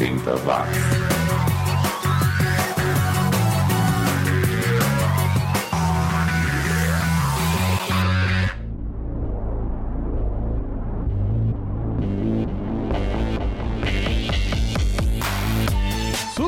[0.00, 1.19] 80 watts.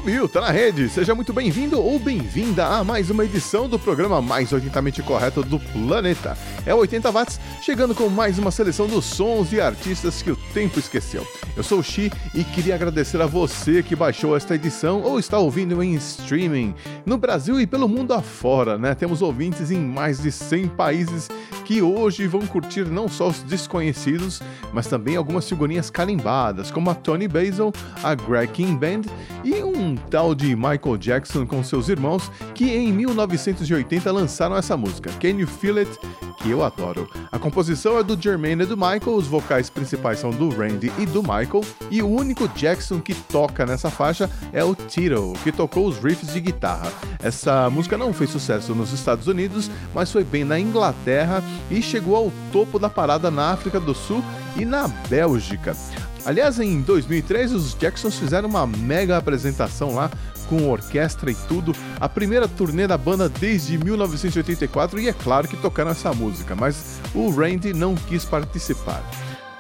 [0.02, 0.88] Subiu, tá na rede.
[0.88, 5.60] Seja muito bem-vindo ou bem-vinda a mais uma edição do programa mais 80mente correto do
[5.60, 6.36] planeta.
[6.66, 10.36] É o 80 Watts, chegando com mais uma seleção dos sons e artistas que o
[10.52, 11.24] tempo esqueceu.
[11.56, 15.38] Eu sou o Xi e queria agradecer a você que baixou esta edição ou está
[15.38, 16.74] ouvindo em streaming
[17.06, 18.96] no Brasil e pelo mundo afora, né?
[18.96, 21.28] Temos ouvintes em mais de 100 países
[21.64, 26.94] que hoje vão curtir não só os desconhecidos, mas também algumas figurinhas carimbadas, como a
[26.94, 27.72] Tony Basil,
[28.02, 29.02] a Greg King Band
[29.44, 35.10] e um tal de Michael Jackson com seus irmãos que em 1980 lançaram essa música,
[35.20, 35.98] Can You Feel It?
[36.42, 37.08] que eu adoro.
[37.30, 41.06] A composição é do Jermaine e do Michael, os vocais principais são do Randy e
[41.06, 45.86] do Michael, e o único Jackson que toca nessa faixa é o Tito, que tocou
[45.86, 46.92] os riffs de guitarra.
[47.22, 52.16] Essa música não fez sucesso nos Estados Unidos, mas foi bem na Inglaterra e chegou
[52.16, 54.22] ao topo da parada na África do Sul
[54.56, 55.76] e na Bélgica.
[56.24, 60.10] Aliás, em 2003, os Jacksons fizeram uma mega apresentação lá
[60.48, 65.56] com orquestra e tudo, a primeira turnê da banda desde 1984 e é claro que
[65.56, 69.02] tocaram essa música, mas o Randy não quis participar.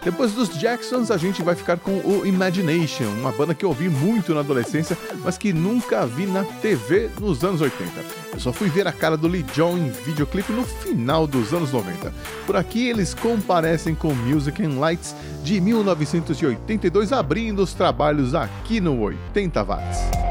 [0.04, 3.88] Depois dos Jacksons, a gente vai ficar com o Imagination, uma banda que eu ouvi
[3.88, 7.90] muito na adolescência, mas que nunca vi na TV nos anos 80.
[8.32, 11.72] Eu só fui ver a cara do Lee John em videoclipe no final dos anos
[11.72, 12.12] 90.
[12.46, 19.00] Por aqui eles comparecem com Music and Lights de 1982, abrindo os trabalhos aqui no
[19.00, 20.22] 80 Watts.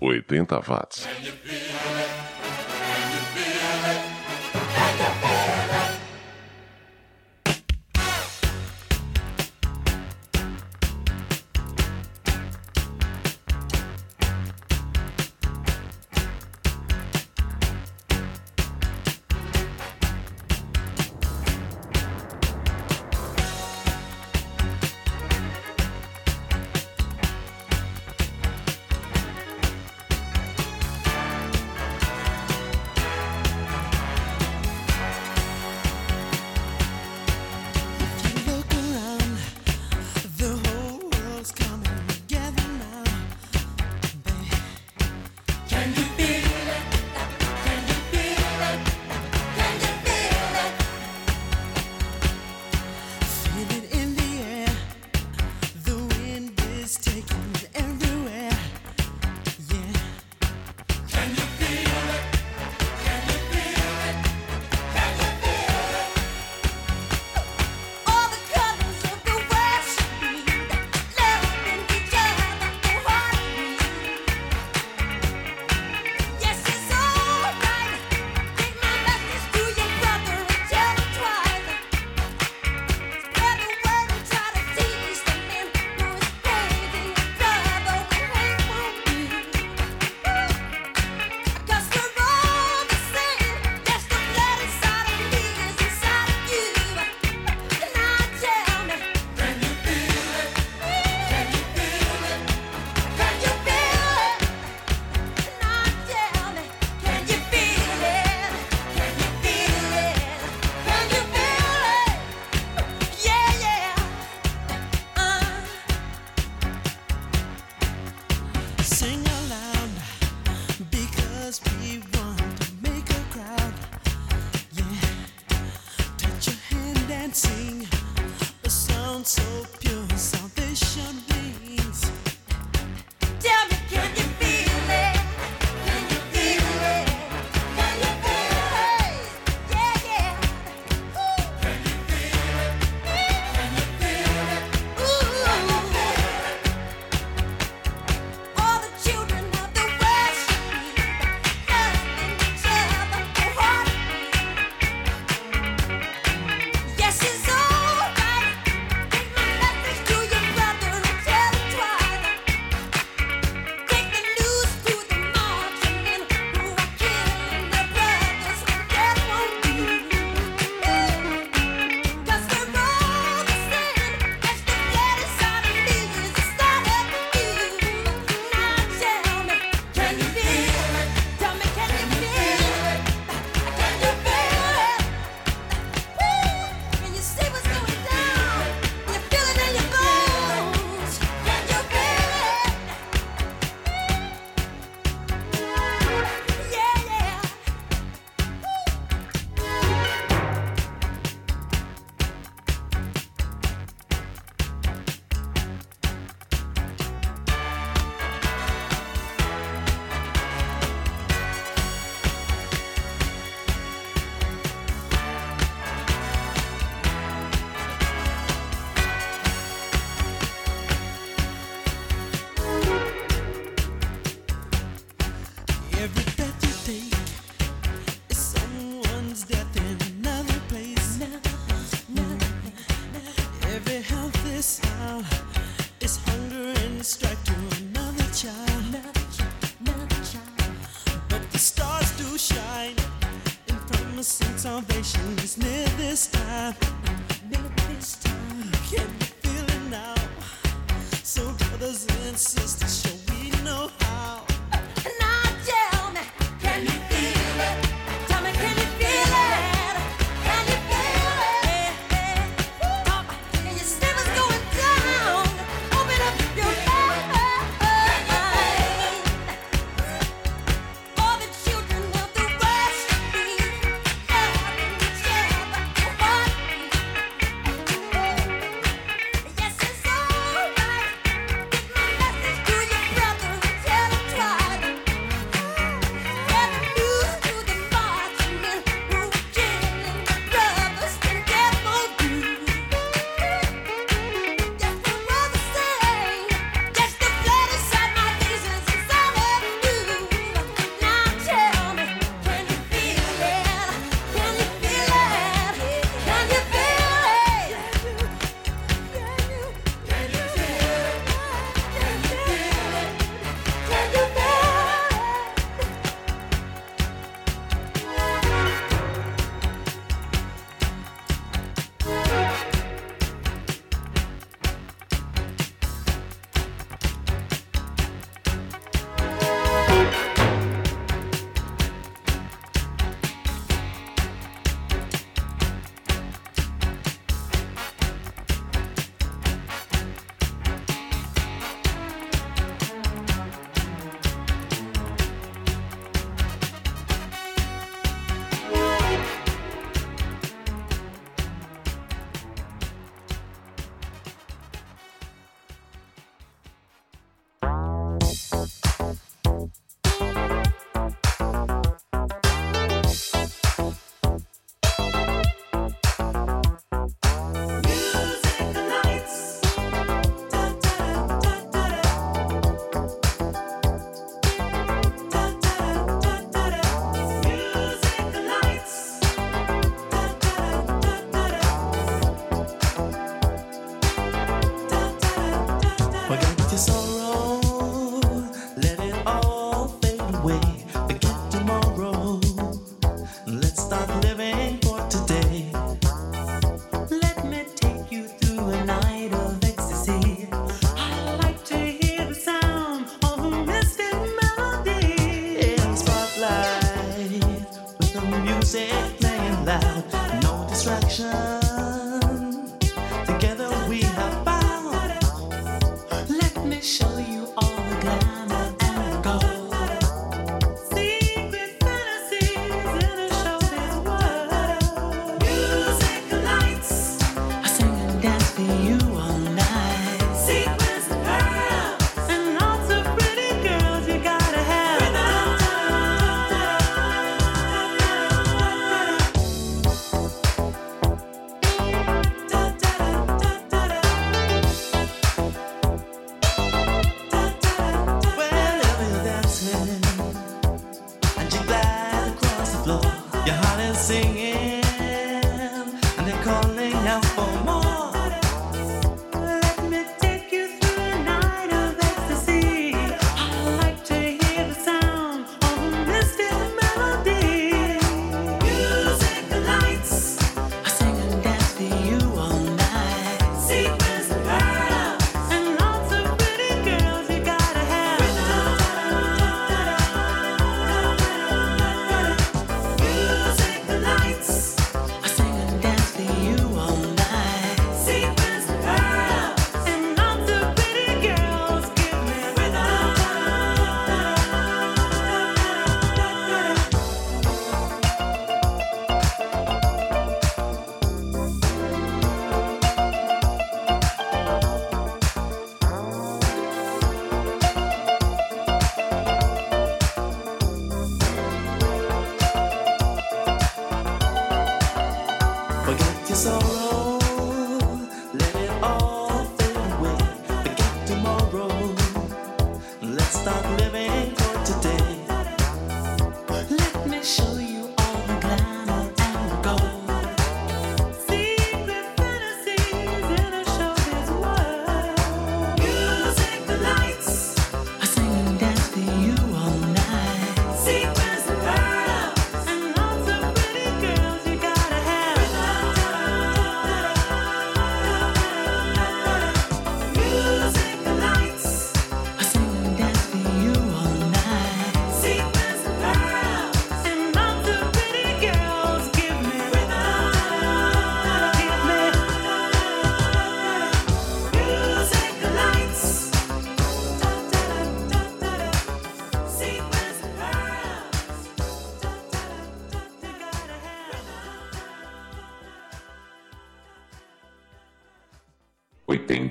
[0.00, 1.06] 80 watts.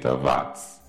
[0.09, 0.79] 80 watts.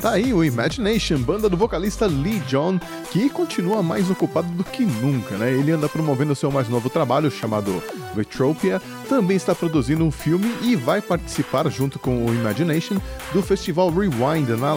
[0.00, 2.78] Tá aí o Imagination, banda do vocalista Lee John,
[3.10, 5.50] que continua mais ocupado do que nunca, né?
[5.50, 7.82] Ele anda promovendo seu mais novo trabalho chamado
[8.14, 12.96] Retropia, também está produzindo um filme e vai participar junto com o Imagination
[13.32, 14.76] do festival Rewind na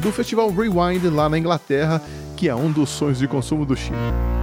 [0.00, 2.02] do festival Rewind lá na Inglaterra,
[2.36, 4.39] que é um dos sonhos de consumo do Chile.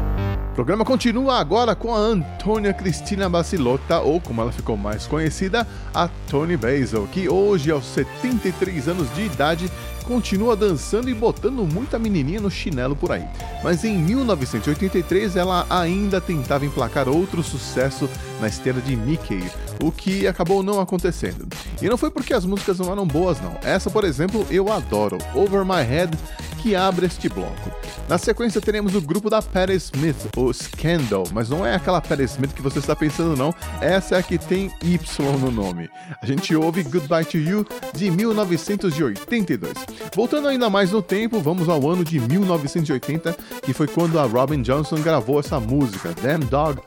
[0.58, 5.68] O programa continua agora com a Antônia Cristina Bacilota, ou como ela ficou mais conhecida,
[5.94, 9.72] a Tony Basil, que hoje, aos 73 anos de idade,
[10.04, 13.24] continua dançando e botando muita menininha no chinelo por aí.
[13.64, 19.44] Mas em 1983 ela ainda tentava emplacar outro sucesso na esteira de Mickey,
[19.82, 21.48] o que acabou não acontecendo.
[21.82, 23.58] E não foi porque as músicas não eram boas não.
[23.64, 26.18] Essa, por exemplo, eu adoro, Over My Head,
[26.58, 27.72] que abre este bloco.
[28.10, 32.24] Na sequência teremos o grupo da Patti Smith, o Scandal, mas não é aquela Patti
[32.24, 35.90] Smith que você está pensando não, essa é a que tem Y no nome.
[36.22, 39.74] A gente ouve Goodbye to You de 1982.
[40.16, 44.62] Voltando ainda mais no tempo, vamos ao ano de 1980, que foi quando a Robin
[44.62, 46.82] Johnson gravou essa música, Damn Dog,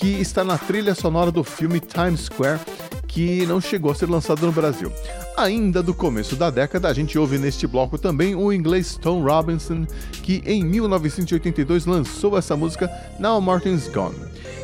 [0.00, 2.58] que está na trilha sonora do filme Times Square,
[3.06, 4.90] que não chegou a ser lançado no Brasil.
[5.36, 9.86] Ainda do começo da década, a gente ouve neste bloco também o inglês Tom Robinson,
[10.22, 14.16] que em 1982 lançou essa música Now Martin's Gone.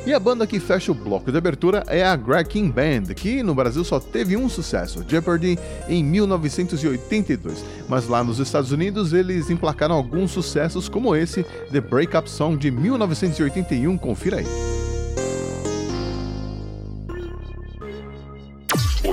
[0.07, 3.43] E a banda que fecha o bloco de abertura é a Greg King Band, que
[3.43, 7.63] no Brasil só teve um sucesso, Jeopardy, em 1982.
[7.89, 12.71] Mas lá nos Estados Unidos eles emplacaram alguns sucessos, como esse, The Breakup Song de
[12.71, 13.99] 1981.
[13.99, 14.96] Confira aí.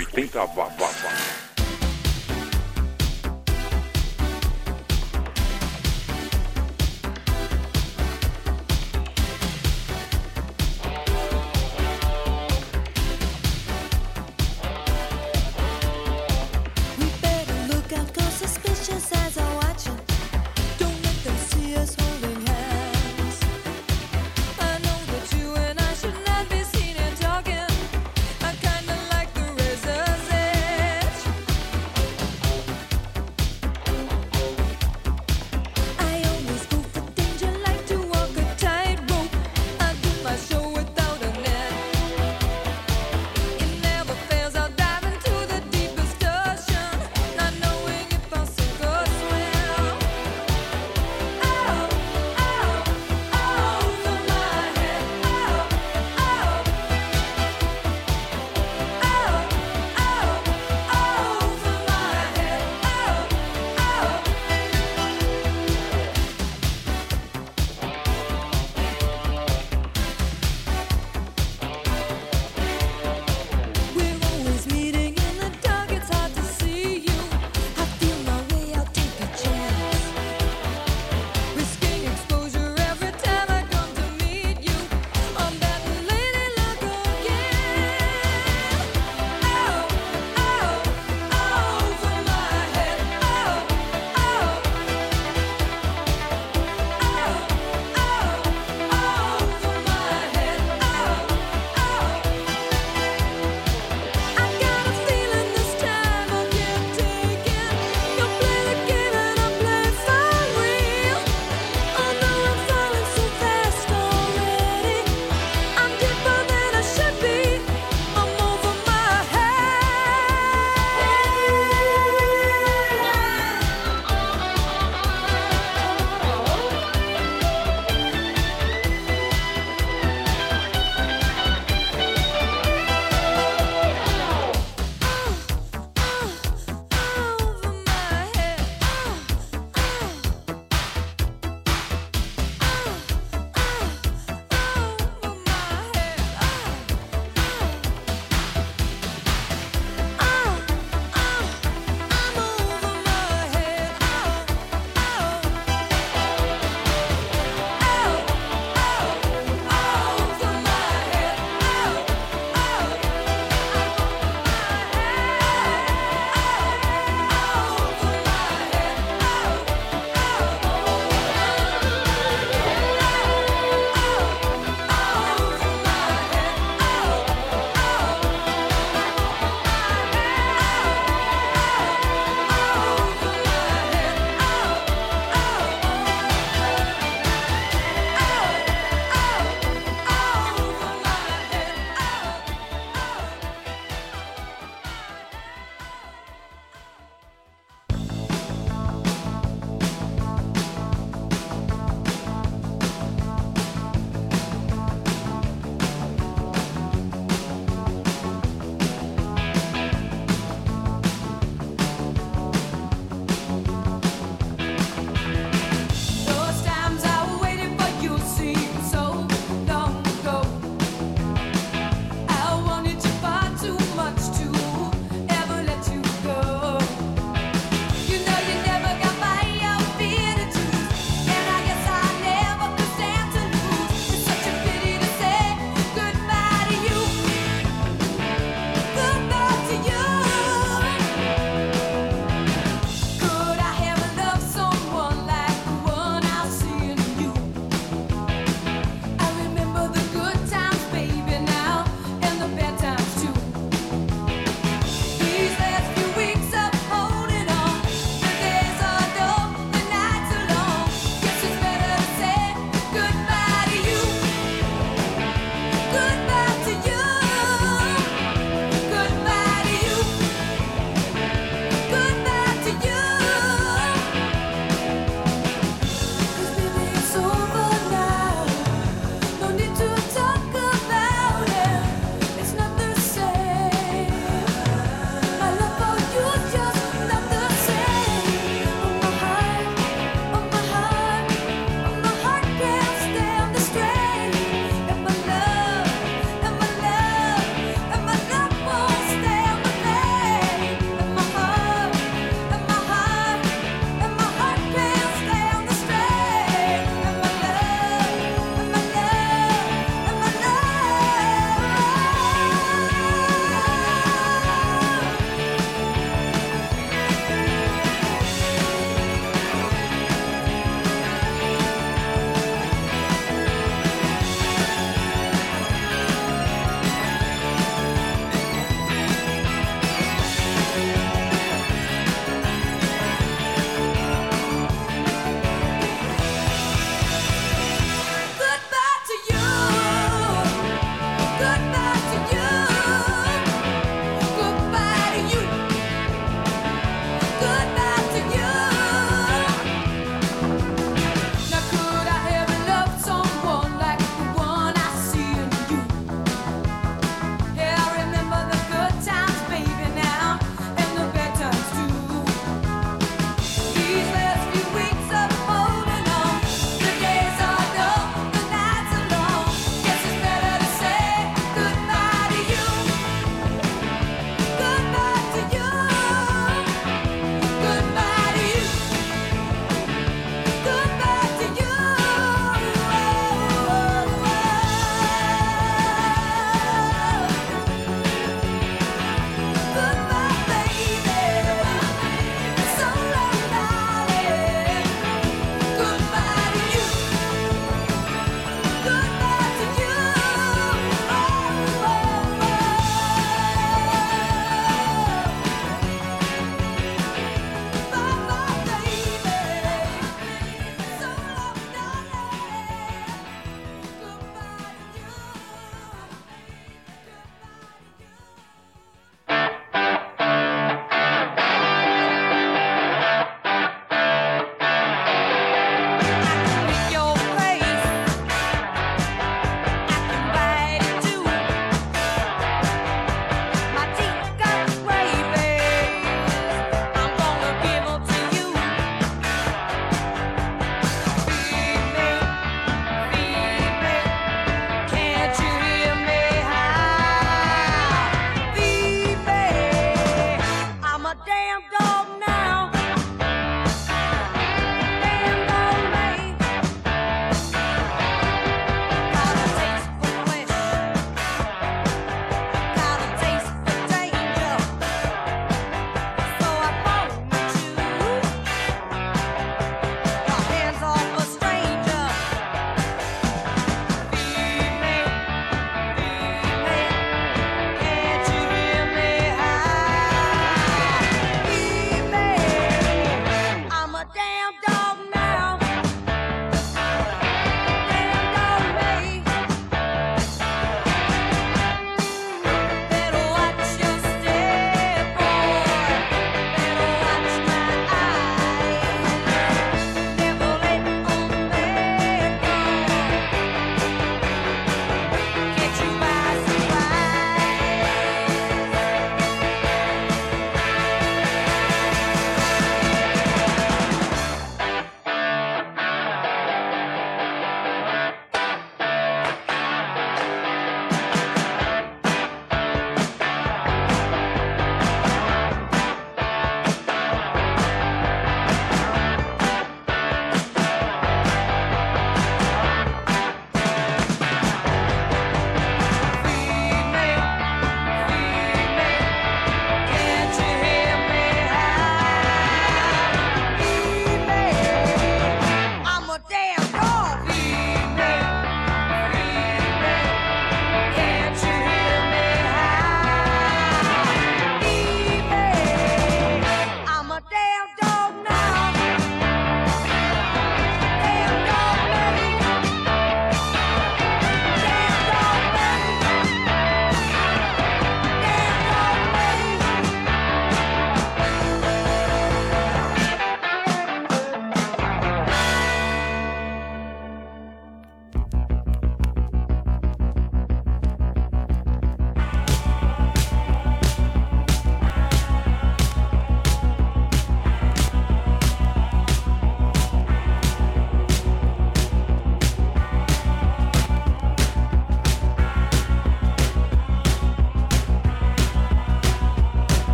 [0.00, 0.81] 80 watts.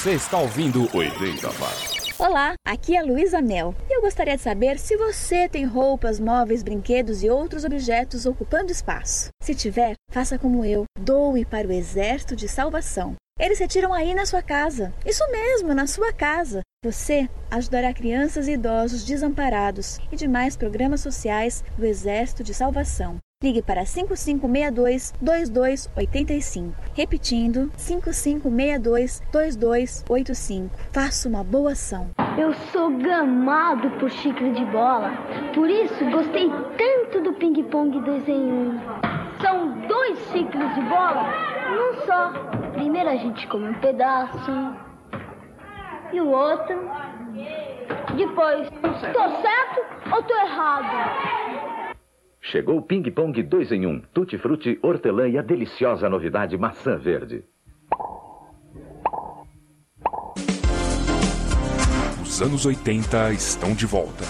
[0.00, 2.18] Você está ouvindo 80 Watts.
[2.18, 6.62] Olá, aqui é Luísa Mel e eu gostaria de saber se você tem roupas, móveis,
[6.62, 9.28] brinquedos e outros objetos ocupando espaço.
[9.42, 13.14] Se tiver, faça como eu, doe para o Exército de Salvação.
[13.38, 14.90] Eles retiram aí na sua casa.
[15.04, 16.62] Isso mesmo, na sua casa.
[16.82, 23.18] Você ajudará crianças e idosos desamparados e demais programas sociais do Exército de Salvação.
[23.42, 26.74] Ligue para 5562-2285.
[26.94, 30.68] Repetindo, 5562-2285.
[30.92, 32.10] Faça uma boa ação.
[32.36, 35.12] Eu sou gamado por xícara de bola,
[35.54, 38.78] por isso gostei tanto do ping-pong 2 em 1.
[39.40, 41.32] São dois xícaras de bola
[41.70, 42.32] num só.
[42.74, 44.52] Primeiro a gente come um pedaço
[46.12, 46.78] e o outro.
[48.14, 48.68] Depois,
[49.14, 49.80] tô certo
[50.14, 51.79] ou tô errado?
[52.42, 56.96] Chegou o Ping Pong 2 em 1, Tutti Frutti, hortelã e a deliciosa novidade maçã
[56.96, 57.44] verde.
[62.22, 64.24] Os anos 80 estão de volta.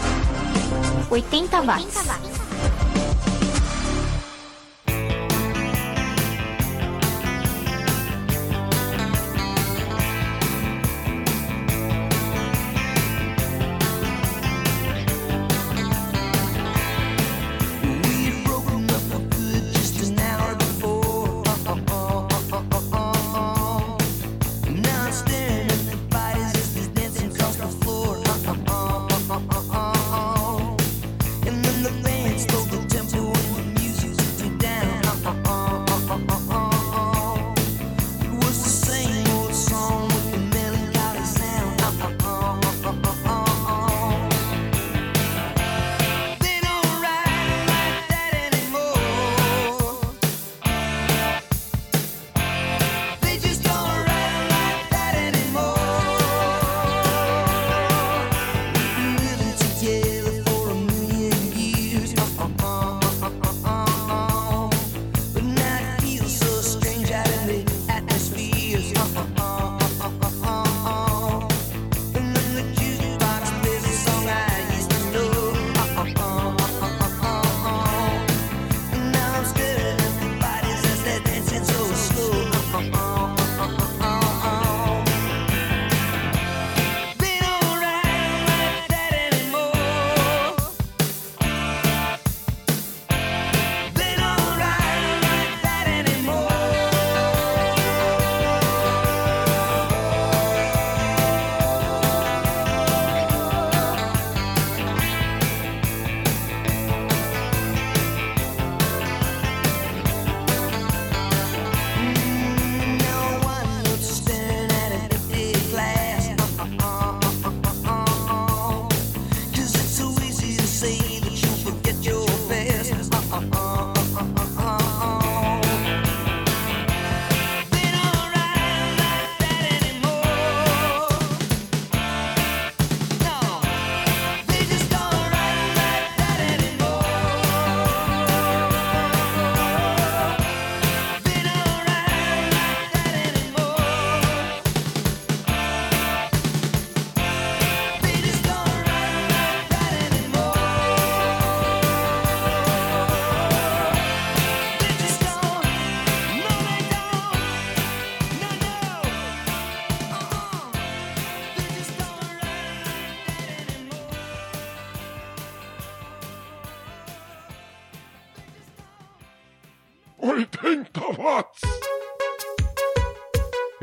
[1.10, 2.06] 80 watts.
[2.06, 2.49] watts.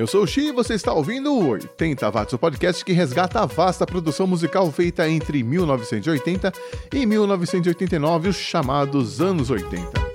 [0.08, 3.42] Eu sou o Xi e você está ouvindo o 80 Watts, o podcast que resgata
[3.42, 6.54] a vasta produção musical feita entre 1980
[6.94, 10.07] e 1989, os chamados anos 80.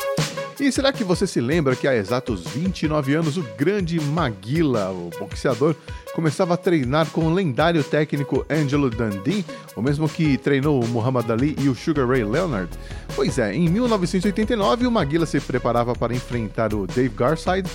[0.62, 5.10] E será que você se lembra que há exatos 29 anos o grande Maguila, o
[5.18, 5.74] boxeador,
[6.14, 9.44] começava a treinar com o lendário técnico Angelo Dundee,
[9.74, 12.70] o mesmo que treinou o Muhammad Ali e o Sugar Ray Leonard?
[13.16, 17.68] Pois é, em 1989 o Maguila se preparava para enfrentar o Dave Garside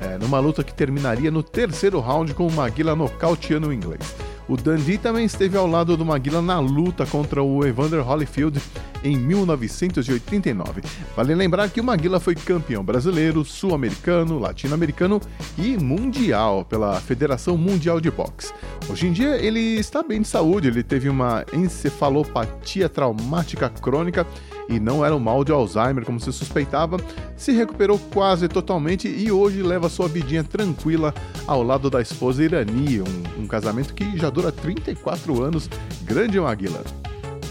[0.00, 4.02] é, numa luta que terminaria no terceiro round com o Maguila nocauteando o inglês.
[4.52, 8.60] O Dundee também esteve ao lado do Maguila na luta contra o Evander Holyfield
[9.02, 10.82] em 1989.
[11.16, 15.22] Vale lembrar que o Maguila foi campeão brasileiro, sul-americano, latino-americano
[15.56, 18.52] e mundial pela Federação Mundial de Boxe.
[18.90, 24.26] Hoje em dia ele está bem de saúde, ele teve uma encefalopatia traumática crônica
[24.68, 26.96] e não era um mal de Alzheimer como se suspeitava,
[27.36, 31.14] se recuperou quase totalmente e hoje leva sua vidinha tranquila
[31.46, 35.68] ao lado da esposa Irani, um, um casamento que já dura 34 anos.
[36.04, 36.82] Grande Maguila.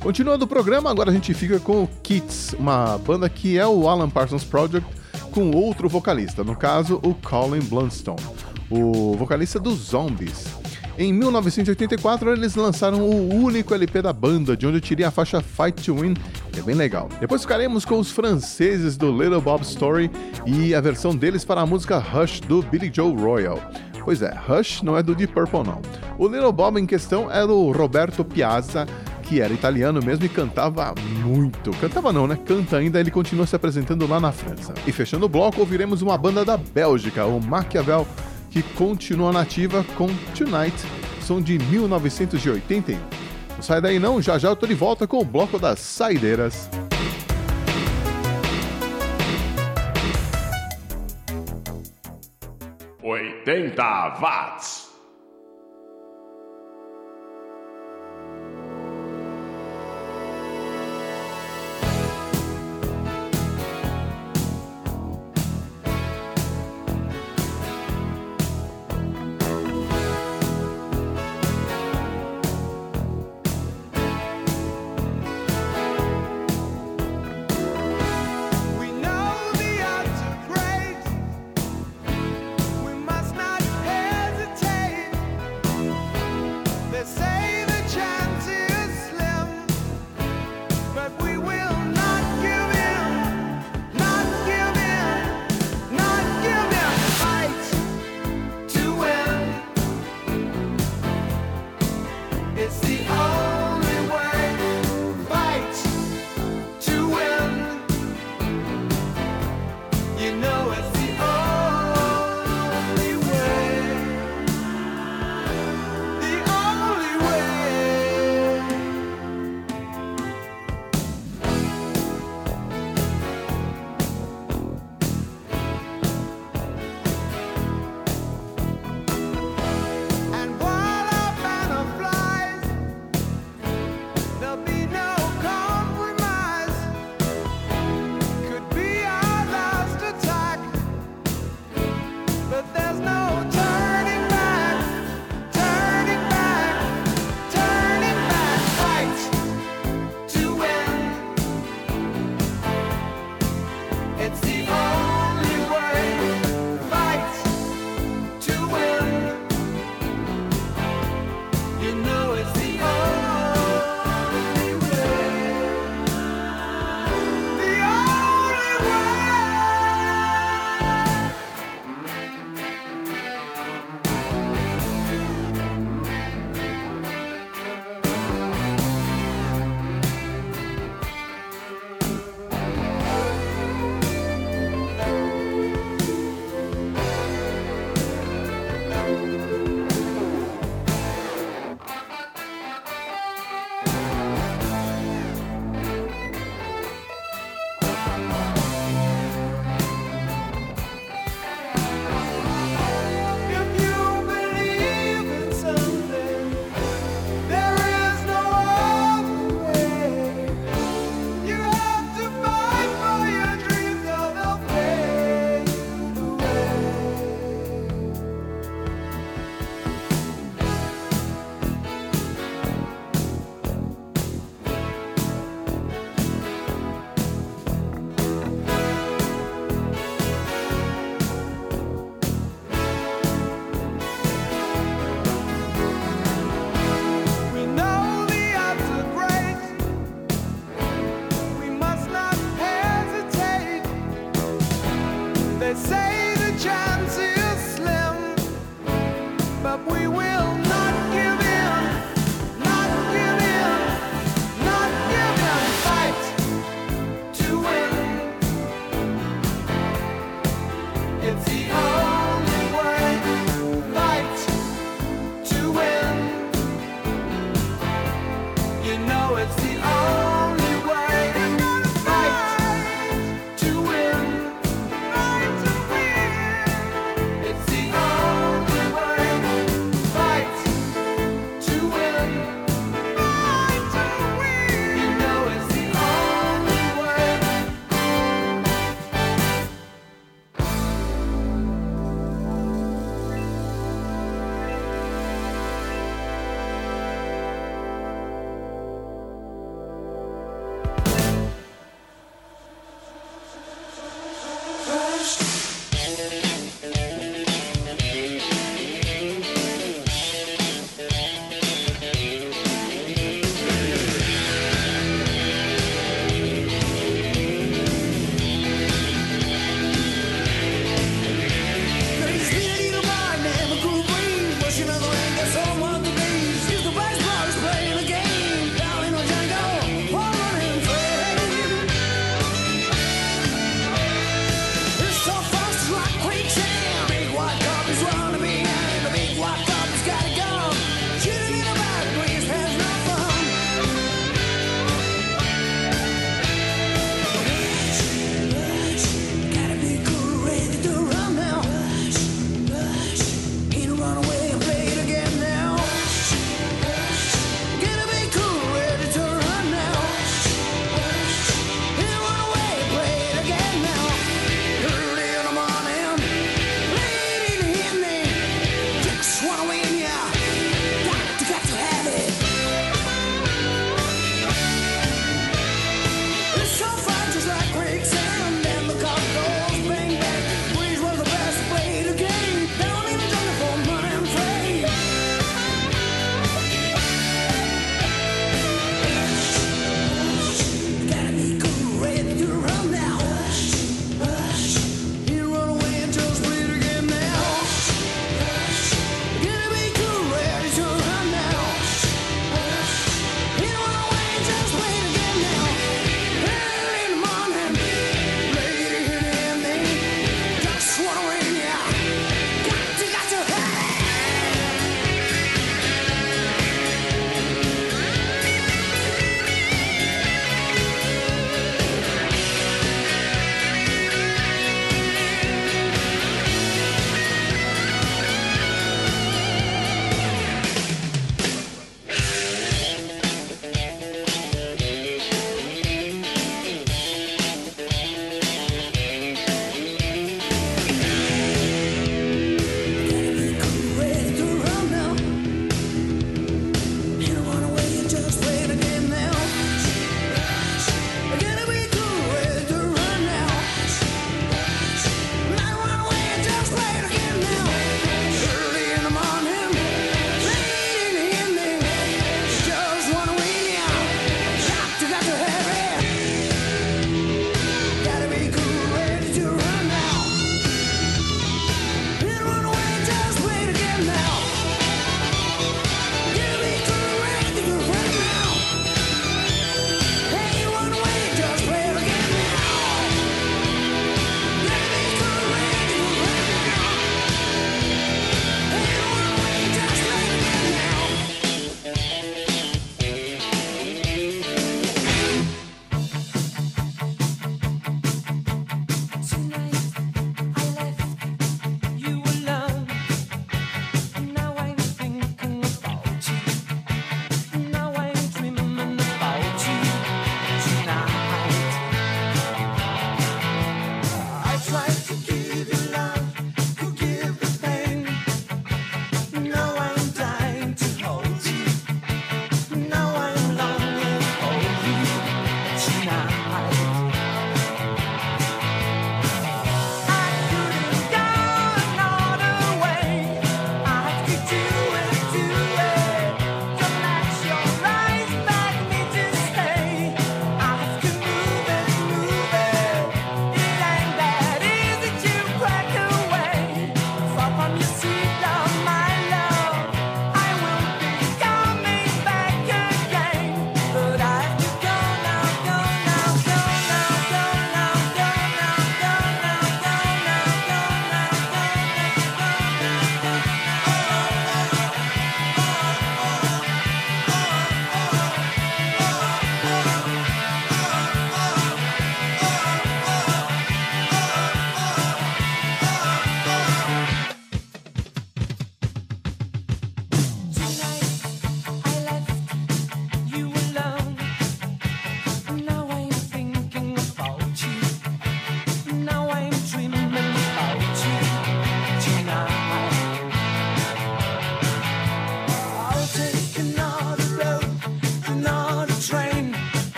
[0.00, 3.88] Continuando o programa, agora a gente fica com o Kids, uma banda que é o
[3.88, 4.88] Alan Parsons Project
[5.30, 8.20] com outro vocalista, no caso o Colin Blunstone,
[8.68, 10.61] o vocalista dos Zombies.
[11.02, 15.40] Em 1984, eles lançaram o único LP da banda, de onde eu tirei a faixa
[15.40, 16.14] Fight to Win,
[16.52, 17.08] que é bem legal.
[17.18, 20.08] Depois ficaremos com os franceses do Little Bob Story
[20.46, 23.58] e a versão deles para a música Rush do Billy Joe Royal.
[24.04, 25.82] Pois é, Rush não é do Deep Purple não.
[26.16, 28.86] O Little Bob em questão era o Roberto Piazza,
[29.24, 31.72] que era italiano mesmo e cantava muito.
[31.80, 32.38] Cantava não, né?
[32.46, 34.72] Canta ainda, ele continua se apresentando lá na França.
[34.86, 38.06] E fechando o bloco, ouviremos uma banda da Bélgica, o Machiavel,
[38.52, 40.76] que continua nativa com Tonight,
[41.22, 42.98] som de 1981.
[43.56, 46.68] Não sai daí não, já já eu tô de volta com o bloco das saideiras.
[53.02, 54.81] Oitenta watts.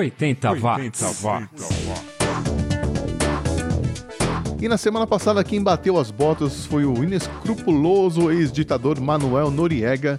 [0.00, 1.22] 80 watts.
[4.62, 10.18] E na semana passada quem bateu as botas foi o inescrupuloso ex-ditador Manuel Noriega,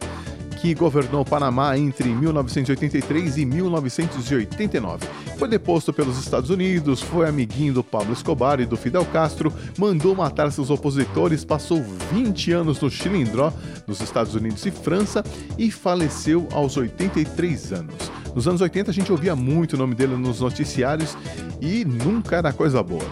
[0.60, 5.08] que governou o Panamá entre 1983 e 1989.
[5.38, 10.16] Foi deposto pelos Estados Unidos, foi amiguinho do Pablo Escobar e do Fidel Castro, mandou
[10.16, 13.52] matar seus opositores, passou 20 anos no Chilindró,
[13.88, 15.24] nos Estados Unidos e França,
[15.58, 18.21] e faleceu aos 83 anos.
[18.36, 21.18] Nos anos 80 a gente ouvia muito o nome dele nos noticiários
[21.60, 23.06] e nunca era coisa boa.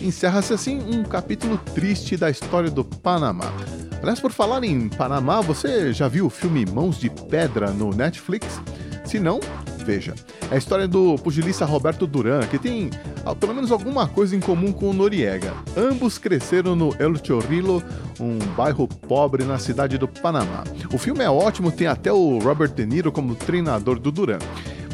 [0.00, 3.52] Encerra-se assim um capítulo triste da história do Panamá.
[4.00, 8.60] Aliás, por falar em Panamá, você já viu o filme Mãos de Pedra no Netflix?
[9.04, 9.40] Se não,
[9.84, 10.14] veja.
[10.50, 12.90] É a história do pugilista Roberto Duran, que tem
[13.32, 15.52] pelo menos alguma coisa em comum com o Noriega.
[15.76, 17.82] Ambos cresceram no El Chorrillo,
[18.20, 20.64] um bairro pobre na cidade do Panamá.
[20.92, 24.38] O filme é ótimo, tem até o Robert De Niro como treinador do Duran.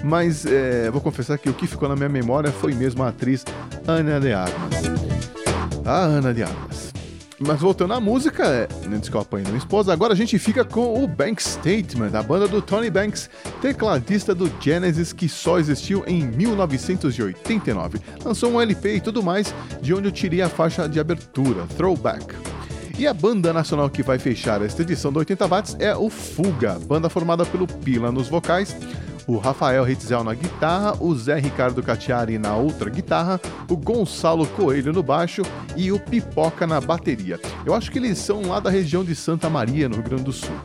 [0.04, 3.44] Mas é, vou confessar que o que ficou na minha memória foi mesmo a atriz
[3.86, 4.74] Ana de Armas.
[5.84, 6.89] A Ana de Armas.
[7.42, 11.02] Mas voltando à música, antes que eu apanhe minha esposa, agora a gente fica com
[11.02, 13.30] o Bank Statement, a banda do Tony Banks,
[13.62, 17.98] tecladista do Genesis que só existiu em 1989.
[18.22, 22.34] Lançou um LP e tudo mais, de onde eu tirei a faixa de abertura, Throwback.
[22.98, 26.78] E a banda nacional que vai fechar esta edição do 80 Watts é o Fuga,
[26.78, 28.76] banda formada pelo Pila nos vocais,
[29.30, 34.92] o Rafael Ritzel na guitarra, o Zé Ricardo Catiari na outra guitarra, o Gonçalo Coelho
[34.92, 35.42] no baixo
[35.76, 37.38] e o Pipoca na bateria.
[37.64, 40.32] Eu acho que eles são lá da região de Santa Maria, no Rio Grande do
[40.32, 40.56] Sul.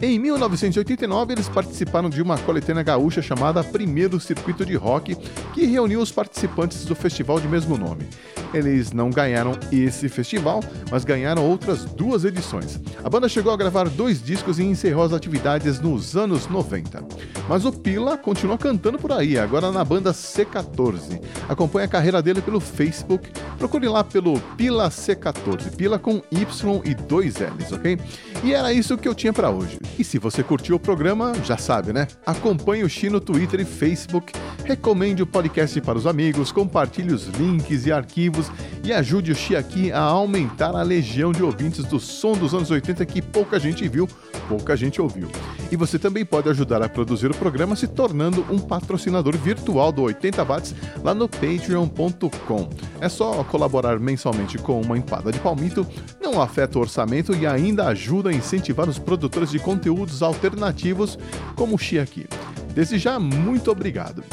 [0.00, 5.16] Em 1989, eles participaram de uma coletânea gaúcha chamada Primeiro Circuito de Rock,
[5.52, 8.08] que reuniu os participantes do festival de mesmo nome.
[8.52, 12.80] Eles não ganharam esse festival, mas ganharam outras duas edições.
[13.02, 17.04] A banda chegou a gravar dois discos e encerrou as atividades nos anos 90.
[17.48, 21.20] Mas o Pila continuou cantando por aí, agora na banda C14.
[21.48, 23.28] Acompanhe a carreira dele pelo Facebook,
[23.58, 27.98] procure lá pelo Pila C14, Pila com Y e dois L's, ok?
[28.44, 29.78] E era isso que eu tinha para hoje.
[29.98, 32.08] E se você curtiu o programa, já sabe, né?
[32.26, 34.32] Acompanhe o Xi no Twitter e Facebook,
[34.64, 38.50] recomende o podcast para os amigos, compartilhe os links e arquivos
[38.82, 42.70] e ajude o Xi aqui a aumentar a legião de ouvintes do som dos anos
[42.70, 44.08] 80 que pouca gente viu,
[44.48, 45.28] pouca gente ouviu.
[45.70, 50.02] E você também pode ajudar a produzir o programa se tornando um patrocinador virtual do
[50.02, 52.68] 80 Watts lá no patreon.com.
[53.00, 55.86] É só colaborar mensalmente com uma empada de palmito,
[56.24, 61.18] não afeta o orçamento e ainda ajuda a incentivar os produtores de conteúdos alternativos
[61.54, 62.26] como o Xi aqui.
[62.74, 64.24] Desde já, muito obrigado.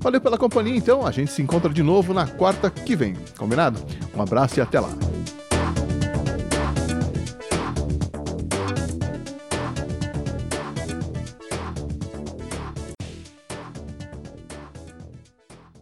[0.00, 1.06] Valeu pela companhia, então.
[1.06, 3.14] A gente se encontra de novo na quarta que vem.
[3.38, 3.78] Combinado?
[4.14, 4.90] Um abraço e até lá.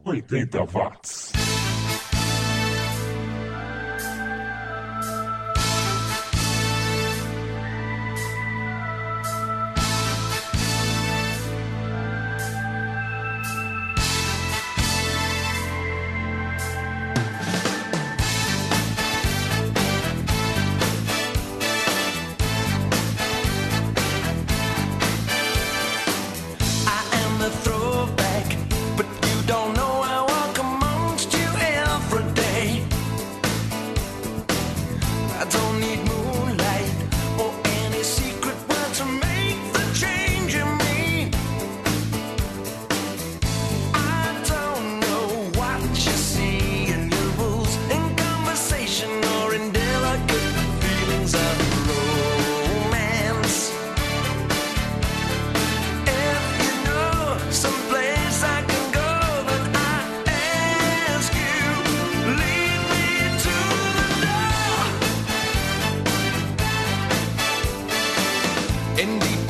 [0.04, 1.31] Oitenta watts.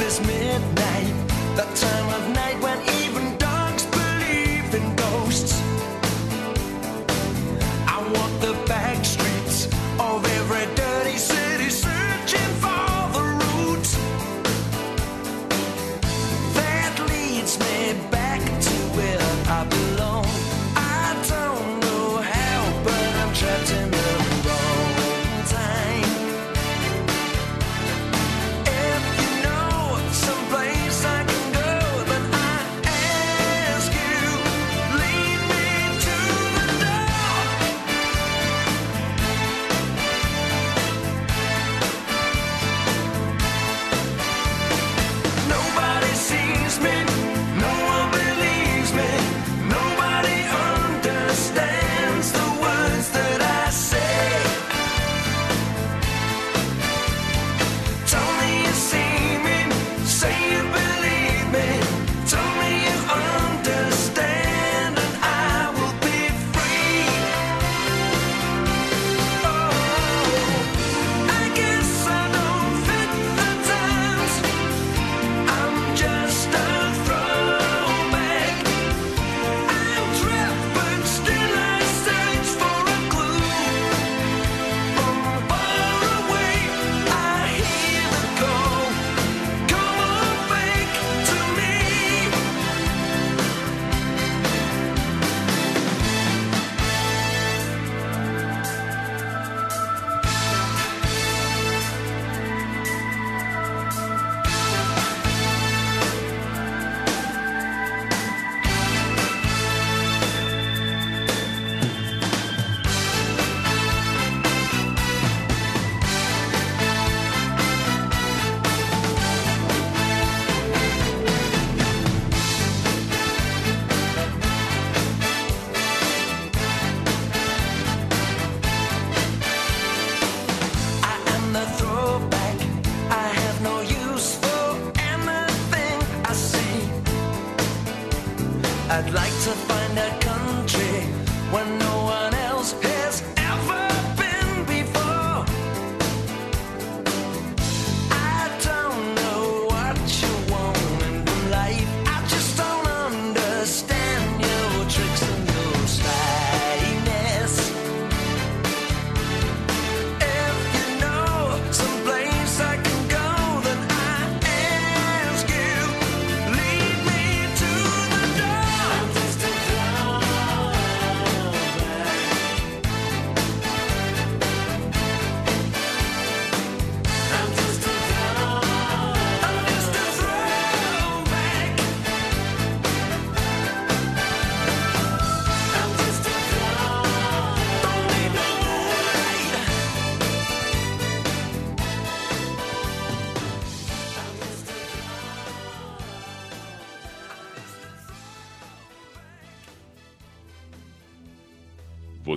[0.03, 1.15] Deepest midnight,
[1.55, 2.92] that time of night when